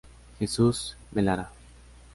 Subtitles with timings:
[0.39, 1.53] Jesus Melara